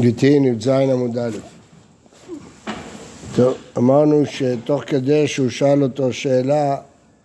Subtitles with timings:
[0.00, 1.30] גיטין י"ז עמוד א'.
[3.36, 6.76] טוב, אמרנו שתוך כדי שהוא שאל אותו שאלה,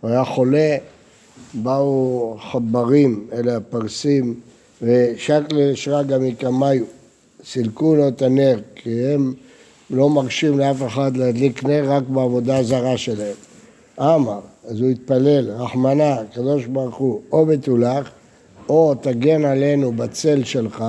[0.01, 0.77] הוא היה חולה,
[1.53, 4.39] באו חברים, אלה הפרסים,
[4.81, 6.83] ושקלה שרגא מקמיו,
[7.45, 9.33] סילקו לו את הנר, כי הם
[9.89, 13.35] לא מרשים לאף אחד להדליק נר רק בעבודה הזרה שלהם.
[13.99, 18.09] אמר, אז הוא התפלל, רחמנא, הקדוש ברוך הוא, או בתולך,
[18.69, 20.85] או תגן עלינו בצל שלך,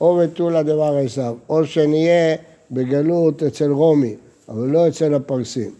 [0.00, 2.36] או מטולה דבר עשיו, או שנהיה
[2.70, 4.14] בגלות אצל רומי,
[4.48, 5.70] אבל לא אצל הפרסים.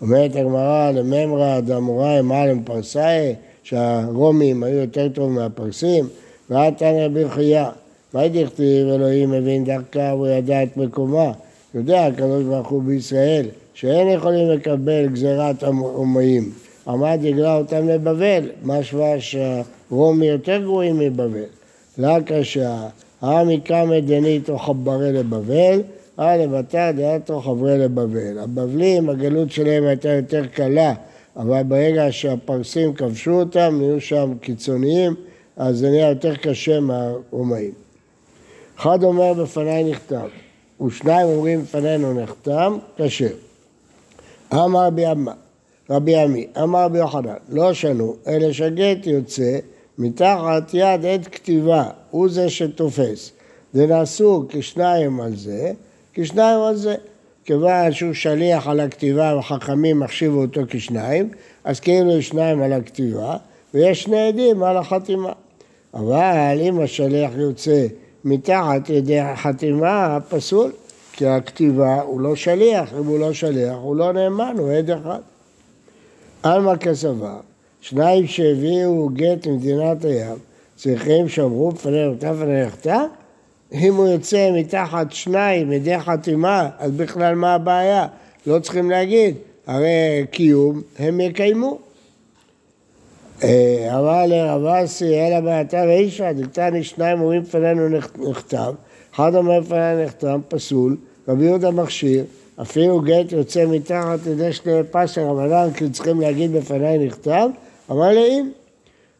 [0.00, 6.08] אומרת הגמרא לממרא דאמוראי מעלם פרסאי, שהרומים היו יותר טוב מהפרסים,
[6.50, 7.70] ואת תנא ברכיה,
[8.14, 11.32] מה דכתיב אלוהים מבין דרכה והוא ידע את מקומה?
[11.74, 16.52] יודע הקדוש ברוך הוא בישראל שאין יכולים לקבל גזירת הרומאים.
[16.88, 21.44] עמד יגרע אותם לבבל, משמע שהרומי יותר גרועים מבבל.
[21.98, 22.88] רק השעה
[23.22, 25.82] העמי קמא דניתו חברי לבבל,
[26.18, 28.38] אה לבתא דעתו חברי לבבל.
[28.38, 30.94] הבבלים, הגלות שלהם הייתה יותר קלה,
[31.36, 35.14] אבל ברגע שהפרסים כבשו אותם, נהיו שם קיצוניים,
[35.56, 37.72] אז זה נהיה יותר קשה מהרומאים.
[38.78, 40.28] אחד אומר בפניי נכתב,
[40.86, 43.34] ושניים אומרים בפנינו נחתם, כשר.
[44.54, 45.04] אמר רבי
[45.90, 49.58] רבי עמי, אמר רבי יוחנן, לא שנו, אלא שגט יוצא
[49.98, 53.32] מתחת יד עד כתיבה, הוא זה שתופס.
[53.74, 55.72] ונעשו כשניים על זה,
[56.14, 56.94] כשניים על זה.
[57.44, 61.28] כיוון שהוא שליח על הכתיבה וחכמים החשיבו אותו כשניים,
[61.64, 63.36] אז כאילו יש שניים על הכתיבה
[63.74, 65.32] ויש שני עדים על החתימה.
[65.94, 67.86] אבל אם השליח יוצא
[68.24, 70.72] מתחת ידי החתימה, פסול,
[71.12, 75.20] כי הכתיבה הוא לא שליח, אם הוא לא שליח הוא לא נאמן, הוא עד אחד.
[76.42, 77.40] עלמא כסבר
[77.82, 80.36] שניים שהביאו גט ממדינת הים,
[80.76, 83.04] צריכים שאמרו בפנינו תפנה נחתה?
[83.72, 88.06] אם הוא יוצא מתחת שניים מדי חתימה, אז בכלל מה הבעיה?
[88.46, 89.34] לא צריכים להגיד,
[89.66, 91.78] הרי קיום הם יקיימו.
[93.42, 97.88] אה, אמר לרב אסי, אלא באתר אישה, דקתני שניים אומרים בפנינו
[98.30, 98.74] נכתב,
[99.14, 100.96] אחד אומר בפנינו נכתב, פסול,
[101.28, 102.24] רבי יהודה מכשיר,
[102.62, 107.48] אפילו גט יוצא מתחת ידי שני פסר, אבל כי צריכים להגיד בפניי נכתב,
[107.90, 108.50] אמר לאם,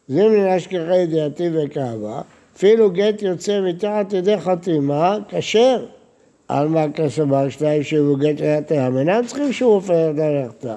[0.07, 2.21] זימנין אשכחי ידיעתי וכאבה,
[2.55, 5.85] אפילו גט יוצא מתחת ידי חתימה, כשר.
[6.47, 10.75] על מה כסבר שניים שהוא גט ליד הים, אינם צריכים שהוא עופר דרכתה.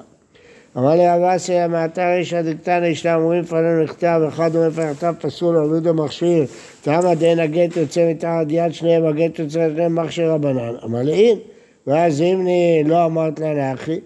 [0.77, 5.67] אמר לי אבסי, המעטר איש הדקתנא ישנם אומרים לפנינו נכתב, אחד אומר פרחתיו פסול, רבי
[5.67, 6.45] יהודה מכשיר,
[6.81, 10.73] תמה דין הגט יוצא מתחת יד שניהם, הגט יוצא מתחת מכשיר רבנן.
[10.83, 11.37] אמר לי אין,
[11.87, 12.47] ואז אם
[12.85, 13.99] לא אמרת לה לאחי,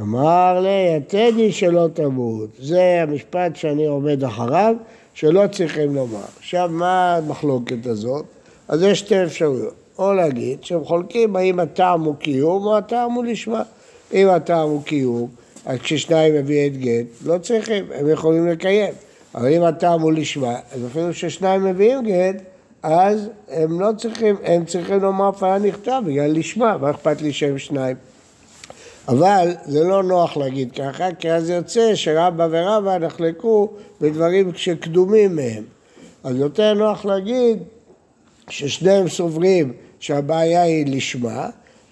[0.00, 2.48] אמר לי, יתדי שלא תמות.
[2.58, 4.74] זה המשפט שאני עומד אחריו,
[5.14, 6.24] שלא צריכים לומר.
[6.38, 8.24] עכשיו, מה המחלוקת הזאת?
[8.68, 9.74] אז יש שתי אפשרויות.
[9.98, 13.62] או להגיד שהם חולקים האם הטעם הוא קיום או הטעם הוא לשמה.
[14.12, 15.28] אם הטעם הוא קיום,
[15.66, 18.92] אז כששניים מביא את גט, לא צריכים, הם יכולים לקיים.
[19.34, 22.42] אבל אם הטעם הוא לשמה, אז אפילו ששניים מביאים גט,
[22.82, 27.58] אז הם לא צריכים, הם צריכים לומר פעם נכתב בגלל לשמה, מה אכפת לי שהם
[27.58, 27.96] שניים?
[29.08, 33.68] אבל זה לא נוח להגיד ככה, כי אז יוצא שרבא ורבא נחלקו
[34.00, 35.64] בדברים שקדומים מהם.
[36.24, 37.58] אז יותר נוח להגיד
[38.50, 41.48] ששניהם סוברים שהבעיה היא לשמה,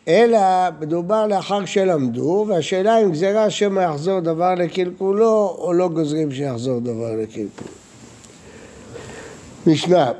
[0.08, 0.38] אלא
[0.80, 7.12] מדובר לאחר שלמדו, והשאלה אם גזירה שמא יחזור דבר לקלקולו, או לא גוזרים שיחזור דבר
[7.22, 7.70] לקלקולו.
[9.66, 10.12] משנה,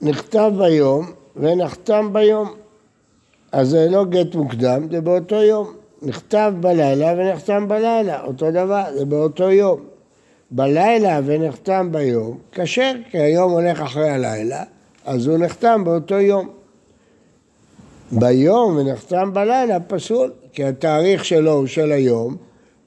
[0.00, 2.52] נכתב ביום ונחתם ביום,
[3.52, 5.81] אז זה לא גט מוקדם, זה באותו יום.
[6.02, 9.80] נכתב בלילה ונחתם בלילה, אותו דבר, זה באותו יום.
[10.50, 14.62] בלילה ונחתם ביום, כשר, כי היום הולך אחרי הלילה,
[15.04, 16.48] אז הוא נחתם באותו יום.
[18.12, 22.36] ביום ונחתם בלילה פסול, כי התאריך שלו הוא של היום,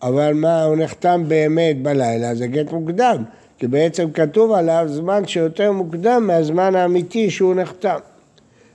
[0.01, 3.23] אבל מה, הוא נחתם באמת בלילה, זה גט מוקדם,
[3.57, 7.97] כי בעצם כתוב עליו זמן שיותר מוקדם מהזמן האמיתי שהוא נחתם.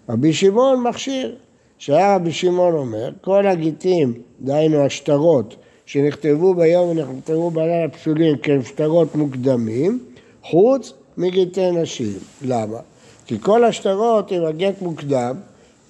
[0.09, 1.37] רבי שמעון מכשיר,
[1.81, 5.57] שהיה רבי שמעון אומר, כל הגיטים, דהיינו השטרות,
[5.87, 9.99] שנכתבו ביום ונכתבו בלילה פסולים כי הם שטרות מוקדמים,
[10.43, 12.13] חוץ מגיטי נשים.
[12.43, 12.79] למה?
[13.27, 15.37] כי כל השטרות, אם הגט מוקדם,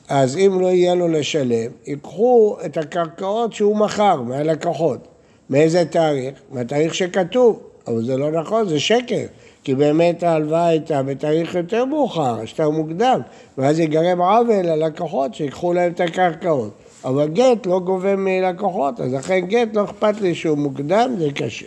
[0.08, 5.08] אז אם לא יהיה לו לשלם, ייקחו את הקרקעות שהוא מכר מהלקוחות.
[5.50, 6.34] מאיזה תאריך?
[6.52, 7.60] מהתאריך שכתוב.
[7.86, 9.24] אבל זה לא נכון, זה שקר.
[9.64, 13.20] כי באמת ההלוואה הייתה בתאריך יותר מאוחר, השטר מוקדם,
[13.58, 16.70] ואז ייגרם עוול ללקוחות שיקחו להם את הקרקעות.
[17.04, 21.66] אבל גט לא גובה מלקוחות, אז לכן גט לא אכפת לי שהוא מוקדם, זה קשה.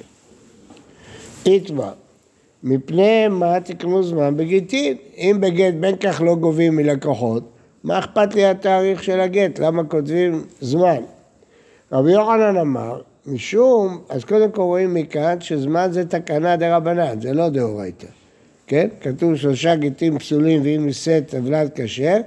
[1.46, 1.92] איתמר,
[2.64, 4.98] מפני מה תקנו זמן בגיטין?
[5.18, 7.44] אם בגט בין כך לא גובים מלקוחות,
[7.84, 9.60] מה אכפת לי התאריך של הגט?
[9.60, 11.02] למה כותבים זמן?
[11.92, 17.34] רבי יוחנן אמר, משום, אז קודם כל רואים מכאן שזמן זה תקנה דה רבנן, זה
[17.34, 18.08] לא דאורייתא.
[18.68, 18.88] כן?
[19.02, 22.18] כתוב שלושה גטים פסולים ואם נישא טבלת כשר,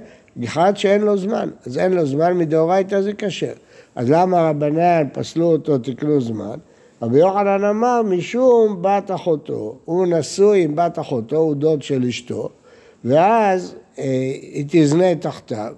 [0.43, 1.49] אחד שאין לו זמן.
[1.65, 3.53] אז אין לו זמן מדאורייתא זה כשר.
[3.95, 6.57] אז למה רבנן פסלו אותו, תקנו זמן?
[7.01, 12.49] רבי יוחנן אמר, משום בת אחותו, הוא נשוי עם בת אחותו, הוא דוד של אשתו,
[13.05, 14.03] ואז אה,
[14.41, 15.73] היא תזנה תחתיו,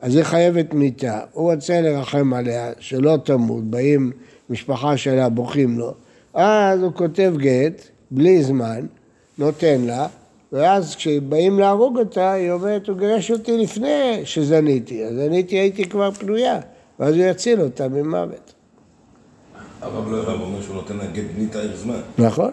[0.00, 1.20] אז היא חייבת מיתה.
[1.32, 4.12] הוא רוצה לרחם עליה, שלא תמות, באים
[4.50, 5.94] משפחה שלה, בוכים לו.
[6.34, 8.86] אז הוא כותב גט, בלי זמן,
[9.38, 10.06] נותן לה,
[10.52, 16.10] ואז כשבאים להרוג אותה, היא אומרת, הוא גירש אותי לפני שזניתי, אז זניתי הייתי כבר
[16.10, 16.60] פנויה,
[17.00, 18.54] ואז הוא יציל אותה ממוות.
[19.80, 22.00] הרב לא הרב אומר שהוא נותן לה גט בלי תאריך זמן.
[22.18, 22.50] נכון.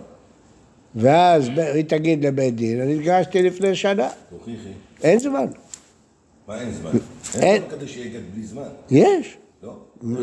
[0.95, 4.69] ואז היא תגיד לבית דין, אני התגרשתי לפני שנה, תוכיחי.
[5.04, 5.45] אין זמן.
[6.48, 6.92] מה אין זמן?
[7.40, 7.63] אין.
[7.69, 8.63] כדי שיהיה גט בלי זמן.
[8.92, 9.38] יש.
[10.04, 10.20] לא?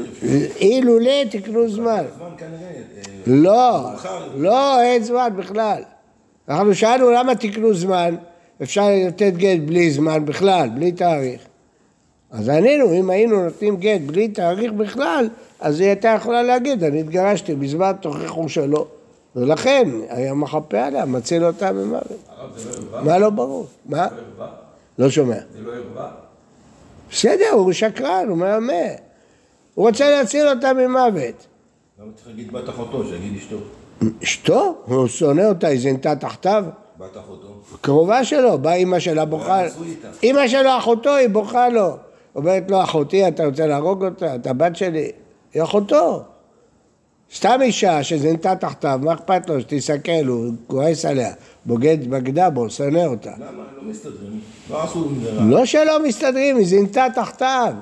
[0.60, 2.04] אילולא תקנו זמן.
[2.22, 2.46] אה,
[3.26, 3.90] לא.
[4.36, 5.82] לא, אין זמן בכלל.
[6.48, 8.14] אנחנו שאלנו למה תקנו זמן,
[8.62, 11.40] אפשר לתת גט בלי זמן בכלל, בלי תאריך.
[12.30, 15.28] אז ענינו, אם היינו נותנים גט בלי תאריך בכלל,
[15.60, 18.86] אז היא הייתה יכולה להגיד, אני התגרשתי בזמן, תוכיחו שלא.
[19.36, 22.02] ולכן, היה מחפה עליה, מציל אותה ממוות.
[22.92, 23.04] לא?
[23.04, 23.66] מה לא ברור?
[23.86, 24.06] מה?
[24.38, 24.46] לא?
[24.98, 25.34] לא שומע.
[25.34, 26.10] זה לא ערווה?
[27.10, 29.09] בסדר, הוא שקרן, הוא מהמה.
[29.80, 31.46] הוא רוצה להציל אותה ממוות.
[32.00, 33.56] למה צריך להגיד בת אחותו, שיגיד אשתו?
[34.22, 34.74] אשתו?
[34.84, 36.64] הוא שונא אותה, היא זינתה תחתיו?
[36.98, 37.60] בת אחותו.
[37.80, 39.62] קרובה שלו, באה אימא שלה בוכה.
[40.22, 41.96] אימא שלו אחותו, היא בוכה לו.
[42.34, 44.34] אומרת לו, אחותי, אתה רוצה להרוג אותה?
[44.34, 45.10] אתה בת שלי.
[45.54, 46.22] היא אחותו.
[47.34, 51.32] סתם אישה שזינתה תחתיו, מה אכפת לו שתסתכל, הוא כועס עליה,
[51.64, 53.32] בוגד בגדה בו, שונא אותה.
[53.36, 53.64] למה?
[53.76, 54.40] לא מסתדרים.
[54.70, 55.44] לא עשו עם זה רע.
[55.44, 57.74] לא שלא מסתדרים, היא זינתה תחתיו.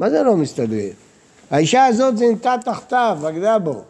[0.00, 0.92] מה זה לא מסתדרים?
[1.50, 3.82] האישה הזאת זינתה תחתיו, בגדה בו.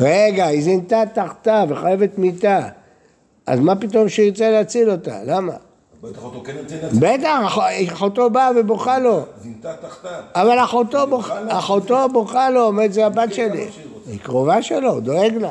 [0.00, 2.68] רגע, היא זינתה תחתיו, היא חייבת מיתה.
[3.46, 5.18] אז מה פתאום שירצה להציל אותה?
[5.24, 5.52] למה?
[6.02, 6.98] בת אחותו כן יוצא להציל.
[7.00, 7.58] בטח, אח-
[7.92, 9.20] אחותו באה ובוכה לו.
[9.42, 10.10] זינתה תחתיו.
[10.34, 13.66] אבל אחותו בוכה, אחותו בוכה לו, אומרת זה הבת שלי.
[14.06, 15.50] היא קרובה שלו, הוא דואג לה.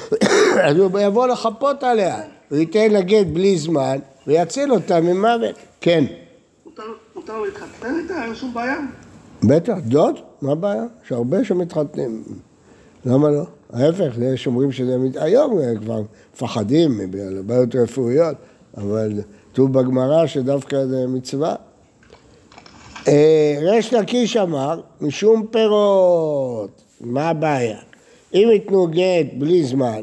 [0.66, 2.16] אז הוא יבוא לחפות עליה,
[2.50, 5.54] הוא ייתן לה גט בלי זמן, ויציל אותה ממוות.
[5.80, 6.04] כן,
[7.28, 8.76] מותר- להתחתן איתה, אין שום בעיה.
[9.44, 10.84] בטח, דוד, מה הבעיה?
[11.04, 12.22] יש הרבה שמתחתנים.
[13.04, 13.42] למה לא?
[13.72, 14.96] ההפך, יש שאומרים שזה...
[15.20, 16.02] היום אה, כבר
[16.34, 18.36] מפחדים בגלל בעיות רפואיות,
[18.76, 19.12] אבל
[19.52, 21.54] כתוב בגמרא שדווקא זה מצווה.
[23.08, 27.78] אה, ריש לקיש אמר, משום פירות, מה הבעיה?
[28.34, 30.00] אם ייתנו גט בלי זמן,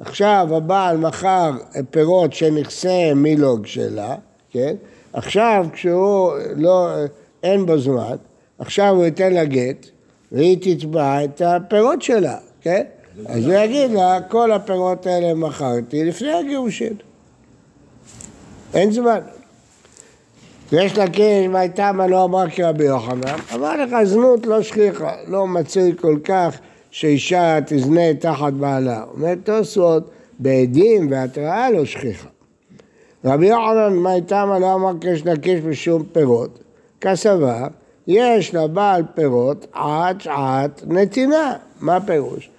[0.00, 1.50] עכשיו הבעל מכר
[1.90, 4.14] פירות שנכסי מילוג שלה,
[4.50, 4.74] כן?
[5.14, 6.88] עכשיו כשהוא לא,
[7.42, 8.16] אין בו זמן,
[8.58, 9.86] עכשיו הוא ייתן לה גט
[10.32, 12.82] והיא תתבע את הפירות שלה, כן?
[13.26, 16.92] אז הוא יגיד לה, כל הפירות האלה מכרתי לפני הגירושין.
[18.74, 19.20] אין זמן.
[20.72, 25.46] ויש לה קש, והייתה מה לא אמר כרבי יוחנן, אמר לך זנות לא שכיחה, לא
[25.46, 26.58] מצוי כל כך
[26.90, 29.04] שאישה תזנה תחת בעלה.
[29.14, 32.28] אומר תוספות, בעדים והתראה לא שכיחה.
[33.24, 34.10] רבי יוחנן, מה
[34.46, 36.58] מה לא אמר קש לקש בשום פירות?
[37.00, 37.66] כסבה,
[38.06, 41.52] יש לבעל פירות עד שעת נתינה.
[41.80, 42.50] מה הפירוש?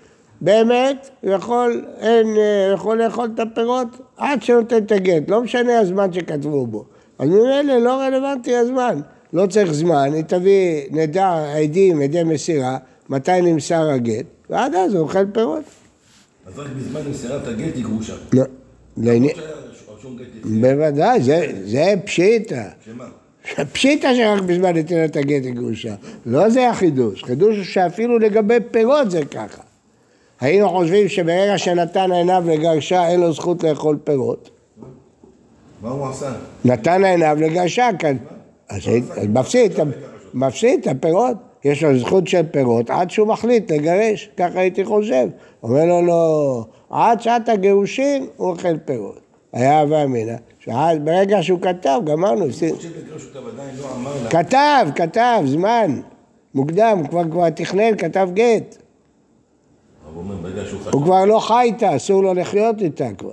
[0.41, 5.79] באמת, הוא יכול, אין, אה, יכול לאכול את הפירות עד שנותן את הגט, לא משנה
[5.79, 6.85] הזמן שכתבו בו.
[7.19, 8.99] אז ממילא לא רלוונטי הזמן,
[9.33, 12.77] לא צריך זמן, היא תביא, נדע, עדים, עדי מסירה,
[13.09, 15.63] מתי נמסר הגט, ועד אז הוא אוכל פירות.
[16.45, 18.13] אז רק בזמן מסירת הגט היא גרושה.
[18.33, 18.43] לא,
[20.17, 20.45] גט.
[20.61, 22.63] בוודאי, זה, זה פשיטה.
[22.85, 23.05] שמה?
[23.73, 25.95] פשיטה שרק בזמן נתינת הגט היא גרושה.
[26.25, 29.61] לא זה החידוש, חידוש הוא שאפילו לגבי פירות זה ככה.
[30.39, 34.49] היינו חושבים שברגע שנתן עיניו לגרשה אין לו זכות לאכול פירות.
[35.81, 36.31] מה הוא עשה?
[36.65, 38.17] נתן עיניו לגרשה כאן.
[38.69, 39.83] אז את ה-
[40.33, 41.37] מפסיד את הפירות.
[41.65, 45.27] יש לו זכות של פירות עד שהוא מחליט לגרש, ככה הייתי חושב.
[45.63, 49.19] אומר לו, לא, עד שעת הגירושין הוא אוכל פירות.
[49.55, 54.29] היה הווה אמינא, שעד- ברגע שהוא כתב, גמרנו, לא.
[54.29, 56.01] כתב, כתב, זמן,
[56.55, 58.77] מוקדם, כבר כבר תכנן, כתב גט.
[60.15, 60.23] הוא
[60.91, 61.03] הוא.
[61.03, 63.31] כבר לא חי איתה, אסור לו לחיות איתה כבר.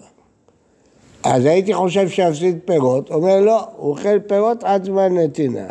[1.24, 5.66] אז הייתי חושב שיפסיד פירות, אומר לא, הוא אוכל פירות עד זמן נתינה.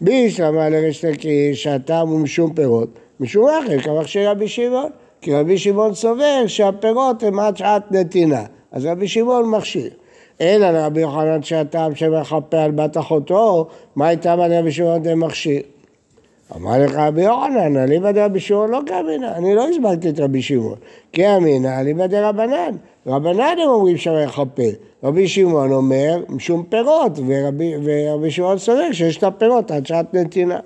[0.00, 2.88] בישלמה לריש לקיש, שהטעם הוא משום פירות,
[3.20, 4.90] משום אחר, כמכשיר רבי שמעון.
[5.20, 8.42] כי רבי שמעון סובר שהפירות הם עד שעת נתינה,
[8.72, 9.90] אז רבי שמעון מכשיר.
[10.40, 15.62] אלא לרבי יוחנן שהטעם שמכפה על בת אחותו, מה הייתה בדעה בשמעון דמכשיר?
[16.56, 20.76] אמר לך רבי יוחנן, אליבא דרבי שמעון לא כאמינא, אני לא הסברתי את רבי שמעון.
[21.12, 22.76] כי אמינא אליבא דרבנן.
[23.06, 24.62] רבנן הם אומרים יכפה.
[25.04, 30.60] רבי שמעון אומר משום פירות, ורבי, ורבי שמעון סובר שיש את הפירות עד שעת נתינה.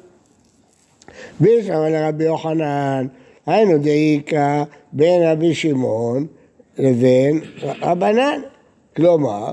[1.41, 3.07] ויש אבל לרבי יוחנן,
[3.47, 6.27] היינו דאיכא בין רבי שמעון
[6.79, 7.41] לבין
[7.83, 8.41] רבנן.
[8.97, 9.53] כלומר,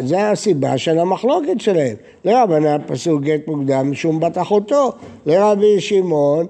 [0.00, 1.96] זה הסיבה של המחלוקת שלהם.
[2.24, 4.92] לרבנן פסוק גט מוקדם משום בת אחותו,
[5.26, 6.46] לרבי שמעון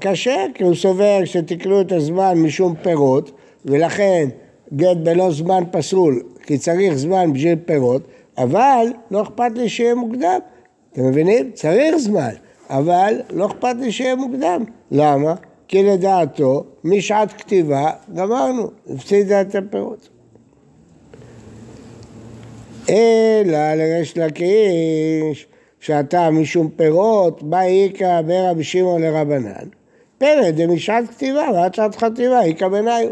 [0.00, 3.30] קשה, כי הוא סובר שתקלו את הזמן משום פירות,
[3.64, 4.28] ולכן
[4.74, 8.02] גט בלא זמן פסול, כי צריך זמן בשביל פירות,
[8.38, 10.38] אבל לא אכפת לי שיהיה מוקדם.
[10.92, 11.50] אתם מבינים?
[11.54, 12.30] צריך זמן,
[12.70, 14.64] אבל לא אכפת לי שיהיה מוקדם.
[14.90, 15.34] למה?
[15.72, 20.08] כי לדעתו, משעת כתיבה, גמרנו, הפסיד את הפירות.
[22.88, 25.46] אלא לריש לקיש,
[25.80, 29.68] שאתה משום פירות, בא איכא ברבי שמעון לרבנן,
[30.18, 33.08] פלא דמשעת כתיבה ועד שעת חטיבה, איכא בניו.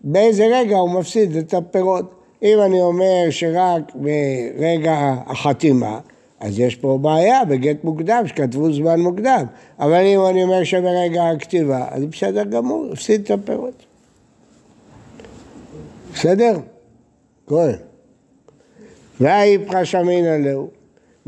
[0.00, 2.14] באיזה רגע הוא מפסיד את הפירות.
[2.42, 5.98] אם אני אומר שרק ברגע החתימה,
[6.40, 9.44] אז יש פה בעיה בגט מוקדם, שכתבו זמן מוקדם.
[9.78, 13.86] אבל אם אני אומר שברגע הכתיבה, אז בסדר גמור, הפסיד את הפירות.
[16.14, 16.58] בסדר?
[17.46, 17.74] כהן.
[19.20, 20.68] והאיפכא שמינא להו.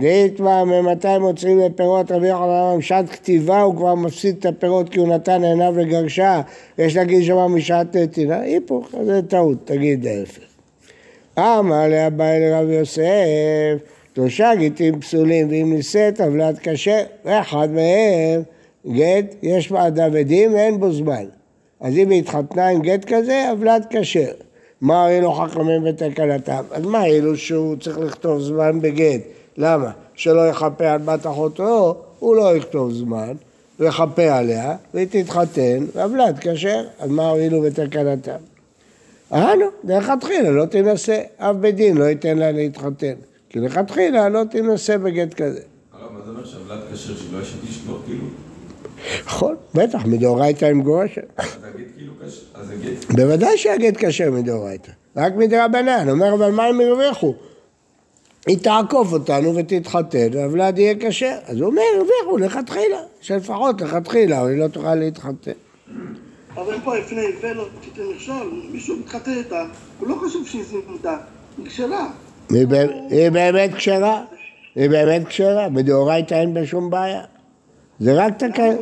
[0.01, 5.09] ואיתמר ממתי מוצאים לפירות רבי יוחנן משעת כתיבה הוא כבר מפסיד את הפירות כי הוא
[5.09, 6.41] נתן עיניו לגרשה
[6.79, 10.43] יש להגיד שמה משעת נתינה היפוך זה טעות תגיד ההפך.
[11.39, 13.79] אמר לאביי לרב יוסף
[14.21, 18.43] שלושה גיטים פסולים ואם נישאת טבלת קשה ואחד מהם
[18.87, 21.25] גט יש בעדה ודין ואין בו זמן
[21.81, 24.33] אז אם היא התחתנה עם גט כזה עוולת כשר
[24.81, 26.63] מה הועילו חכמים בתקלתם?
[26.71, 29.21] אז מה הועילו שהוא צריך לכתוב זמן בגט?
[29.57, 29.91] למה?
[30.15, 33.33] שלא יכפה על בת אחותו, הוא לא יכתוב זמן,
[33.79, 33.87] הוא
[34.31, 38.37] עליה, והיא תתחתן, והבלת כשר, אז מה הועילו בתקנתם?
[39.33, 43.15] אהלו, לכתחילה לא תינשא, אף בית דין לא ייתן לה להתחתן,
[43.51, 45.61] כי לכתחילה לא תינשא בגט כזה.
[45.93, 48.25] הרב, מה זה אומר שהבלת כשר שלא יש איש לא כאילו?
[49.27, 51.23] נכון, בטח, מדאורייתא עם גורשת.
[51.37, 53.05] אז הגט כאילו כשר, אז הגט...
[53.05, 57.35] בוודאי שהגט כשר מדאורייתא, רק מדרבנן, אומר אבל מה הם הרוויחו?
[58.47, 61.37] היא תעקוף אותנו ותתחתן, והוולד יהיה כשר.
[61.47, 65.51] אז הוא אומר, הרוויחו לכתחילה, שלפחות לכתחילה, אבל היא לא תוכל להתחתן.
[66.55, 69.67] אבל פה לפני ולא תיתן מכשול, מישהו מתחתן איתה,
[69.99, 71.17] הוא לא חשוב שהיא זינתה,
[71.59, 72.11] היא כשרה.
[72.51, 72.67] היא
[73.31, 74.25] באמת- כשרה,
[74.75, 77.23] היא באמת כשרה, מדאורייתא אין בה שום בעיה.
[78.01, 78.75] זה רק תקן...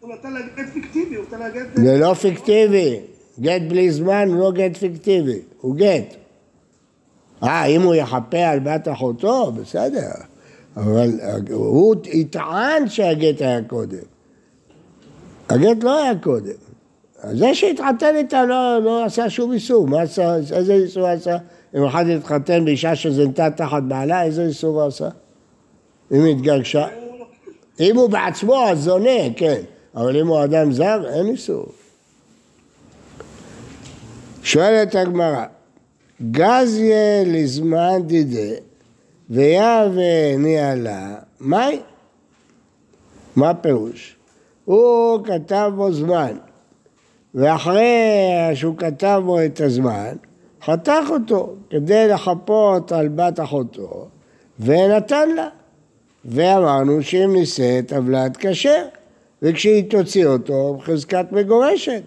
[0.00, 1.66] הוא נתן לה גט- פיקטיבי, הוא נתן לה גט...
[1.74, 3.00] זה לא פיקטיבי,
[3.40, 6.14] גט בלי זמן הוא לא גט פיקטיבי, הוא גט.
[7.42, 10.10] אה, אם הוא יכפה על בת אחותו, בסדר,
[10.76, 11.10] אבל
[11.50, 13.98] הוא יטען שהגט היה קודם.
[15.48, 16.52] הגט לא היה קודם.
[17.32, 21.36] זה שהתחתן איתה לא, לא עשה שום איסור, מה עשה, איזה איסור עשה?
[21.76, 25.08] אם אחד התחתן באישה שזנתה תחת בעלה, איזה איסור הוא עשה?
[26.12, 26.86] אם התגרשה?
[27.80, 29.60] אם הוא בעצמו הזונה, כן,
[29.94, 31.66] אבל אם הוא אדם זר, אין איסור.
[34.42, 35.44] שואלת הגמרא,
[36.30, 38.54] גזיה לזמן דידה
[39.30, 41.80] ויהווה ניהלה, מהי?
[43.36, 44.16] מה הפירוש?
[44.64, 46.36] הוא כתב בו זמן,
[47.34, 47.86] ואחרי
[48.54, 50.14] שהוא כתב בו את הזמן,
[50.64, 54.08] חתך אותו כדי לחפות על בת אחותו,
[54.60, 55.48] ונתן לה.
[56.24, 58.84] ואמרנו שאם נישאת עוולת כשר,
[59.42, 62.02] וכשהיא תוציא אותו בחזקת מגורשת.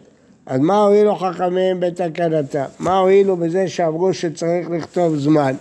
[0.45, 2.63] אז מה הועילו חכמים בתקנתם?
[2.79, 5.55] מה הועילו בזה שאמרו שצריך לכתוב זמן?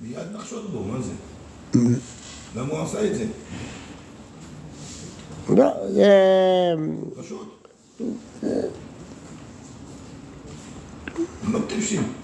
[0.00, 1.12] מיד נחשוד בו, מה זה?
[2.56, 3.24] למה הוא עשה את זה?
[5.48, 6.08] לא, זה...
[7.16, 7.68] פשוט.
[11.44, 12.19] הם לא טיפשים.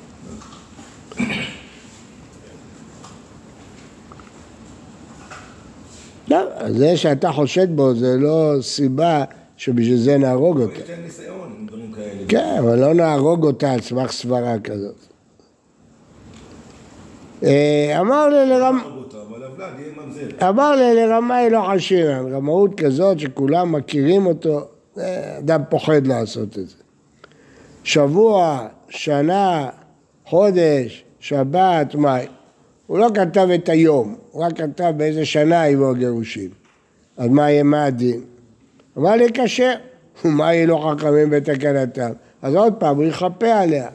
[6.45, 9.25] לא, זה שאתה חושד בו זה לא סיבה
[9.57, 10.81] שבשביל זה נהרוג אותה.
[10.81, 12.25] יש להם ניסיון עם דברים כאלה.
[12.29, 14.97] כן, אבל לא נהרוג אותה על סמך סברה כזאת.
[17.45, 18.79] אה, אמר לי לרמ...
[19.59, 20.49] יהיה ממזר.
[20.49, 24.61] אמר לי לרמאי לא חשיבן, רמאות כזאת שכולם מכירים אותו,
[24.99, 26.77] אה, אדם פוחד לעשות את זה.
[27.85, 29.69] שבוע, שנה,
[30.25, 32.27] חודש, שבת, מאי.
[32.87, 36.51] הוא לא כתב את היום, הוא רק כתב באיזה שנה יבוא גירושים.
[37.17, 38.21] אז מה יהיה מה הדין?
[38.99, 39.73] אמר לי כשר,
[40.25, 42.11] מה יהיה לו חכמים בתקנתם?
[42.43, 43.89] אז עוד פעם, הוא יכפה עליה.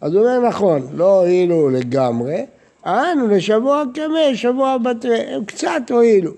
[0.00, 2.46] אז הוא אומר נכון, לא הועילו לגמרי,
[2.86, 6.32] אנו לשבוע קמא, שבוע בתרי, הם קצת הועילו.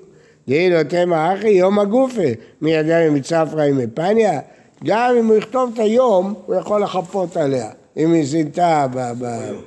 [0.49, 2.23] דהילו תמא אחי יום הגופה,
[2.61, 4.41] מי ידע אם מצפרא עם מפניה?
[4.85, 8.87] גם אם הוא יכתוב את היום, הוא יכול לחפות עליה, אם היא זינתה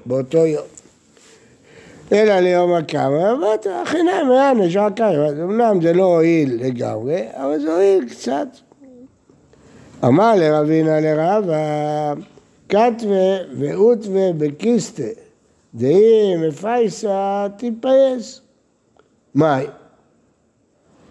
[0.06, 0.73] באותו יום.
[2.12, 5.30] אלא ליום הקמא, אמרת, חינם, יענה, שעה קמא.
[5.44, 8.48] אמנם זה לא הועיל לגמרי, אבל זה הועיל קצת.
[10.06, 12.14] אמר לרבינה לרבה,
[12.70, 15.04] כתבה ואותווה בקיסטה,
[15.74, 18.42] דהי מפייסה תתפייס.
[19.36, 19.66] מאי?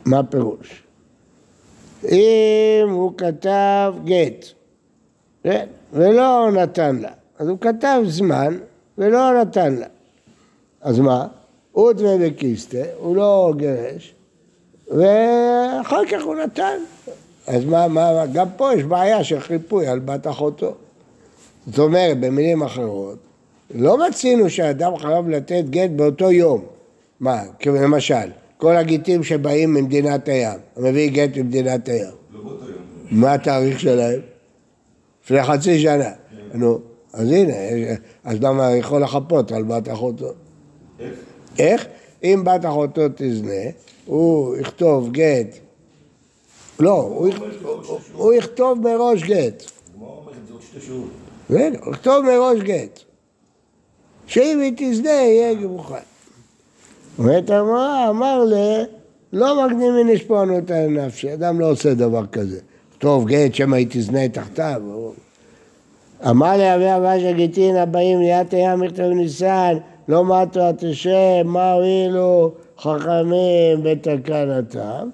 [0.05, 0.83] מה הפירוש?
[2.05, 4.47] אם הוא כתב גט,
[5.43, 8.59] כן, ולא נתן לה, אז הוא כתב זמן
[8.99, 9.87] ולא נתן לה.
[10.83, 11.27] אז מה?
[11.75, 14.15] אודווה וקיסטה, הוא לא גירש,
[14.89, 16.79] ואחר כך הוא נתן.
[17.47, 20.75] אז מה, מה, גם פה יש בעיה של חיפוי על בת אחותו.
[21.67, 23.19] זאת אומרת, במילים אחרות,
[23.75, 26.65] לא מצינו שאדם חייב לתת גט באותו יום.
[27.21, 32.05] מה, למשל, כל הגיטים שבאים ממדינת הים, מביא גט ממדינת הים.
[32.33, 32.83] לא באותו יום.
[33.11, 34.21] מה התאריך שלהם?
[35.25, 36.11] לפני חצי שנה.
[36.55, 36.79] נו,
[37.13, 37.55] אז הנה,
[38.25, 40.33] אז למה יכול לחפות על בת אחותו?
[41.59, 41.87] איך?
[42.25, 43.71] אם בת אחותו תזנה,
[44.07, 45.47] הוא יכתוב גט.
[46.81, 49.63] לא, הוא יכ- הוא- הוא יכתוב מראש גט.
[51.51, 53.01] בסדר, הוא יכתוב מראש גט.
[54.27, 55.95] שאם היא תזנה, יהיה מוכן.
[57.19, 58.83] אומרת הגמרא, אמר לה,
[59.33, 62.61] לא מקדימין לשפונות על נפשי, אדם לא עושה דבר כזה.
[62.99, 64.83] טוב, גט, שמא היא תזנה תחתיו.
[66.31, 69.77] אמר לי אבי אבשי גיטין הבאים ליד הים מכתב ניסן,
[70.09, 75.09] לא את השם, מה הועילו חכמים בתקנתם.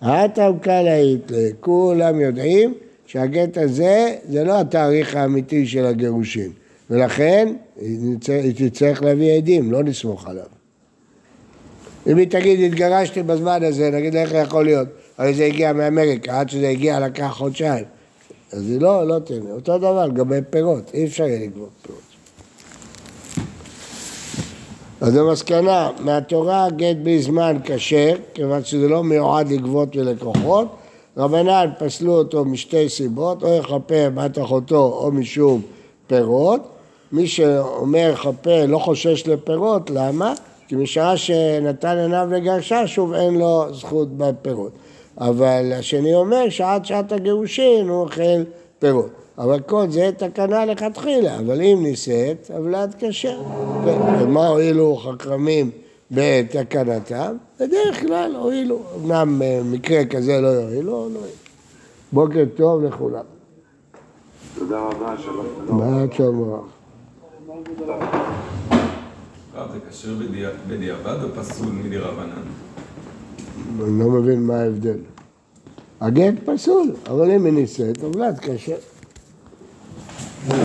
[0.00, 2.74] האטם קלעית, כולם יודעים
[3.06, 6.50] שהגט הזה זה לא התאריך האמיתי של הגירושין,
[6.90, 10.44] ולכן היא תצטרך להביא עדים, לא נסמוך עליו.
[12.06, 14.88] אם היא תגיד, התגרשתי בזמן הזה, נגיד איך יכול להיות?
[15.18, 17.84] הרי זה הגיע מאמריקה, עד שזה הגיע לקח חודשיים.
[18.52, 19.50] אז היא לא, לא תהנה.
[19.50, 22.09] אותו דבר לגבי פירות, אי אפשר יהיה לגבות פירות.
[25.00, 30.66] אז המסקנה, מהתורה גט בזמן כשר, כיוון שזה לא מיועד לגבות מלקוחות,
[31.16, 35.62] רבנן פסלו אותו משתי סיבות, או יכפה בת אחותו או משום
[36.06, 36.60] פירות.
[37.12, 40.34] מי שאומר חפה לא חושש לפירות, למה?
[40.68, 44.72] כי משעה שנתן עיניו לגרשה, שוב אין לו זכות בפירות.
[45.18, 48.42] אבל השני אומר שעד שעת הגירושין הוא אוכל
[48.80, 49.10] פירות.
[49.38, 53.42] אבל כל זה תקנה לכתחילה, אבל אם נישאת, עוולת כשר.
[54.20, 55.70] ומה הועילו חכמים
[56.10, 57.36] בתקנתם?
[57.60, 58.78] בדרך כלל הועילו.
[58.96, 61.26] אמנם אה, מקרה כזה לא יועילו, לא יועילו.
[62.12, 63.24] בוקר טוב לכולם.
[64.58, 65.46] תודה רבה, שלום.
[65.68, 66.60] מה את שומעת?
[69.54, 72.30] רב, זה כשר בדיע- בדיעבד או פסול מדי רבנן?
[73.84, 74.96] אני לא מבין מה ההבדל.
[76.00, 78.76] הגט פסול, אבל אם היא נישאת, עוולת כשר.